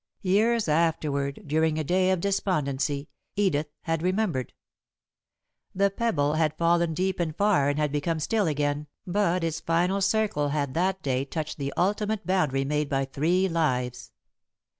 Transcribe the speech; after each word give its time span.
Years 0.23 0.67
afterward, 0.67 1.43
during 1.45 1.77
a 1.77 1.83
day 1.83 2.09
of 2.09 2.21
despondency, 2.21 3.07
Edith 3.35 3.67
had 3.83 4.01
remembered. 4.01 4.51
The 5.75 5.91
pebble 5.91 6.33
had 6.33 6.57
fallen 6.57 6.95
deep 6.95 7.19
and 7.19 7.35
far 7.35 7.69
and 7.69 7.77
had 7.77 7.91
become 7.91 8.19
still 8.19 8.47
again, 8.47 8.87
but 9.05 9.43
its 9.43 9.59
final 9.59 10.01
circle 10.01 10.49
had 10.49 10.73
that 10.73 11.03
day 11.03 11.23
touched 11.23 11.59
the 11.59 11.71
ultimate 11.77 12.25
boundary 12.25 12.65
made 12.65 12.89
by 12.89 13.05
three 13.05 13.47
lives. 13.47 14.11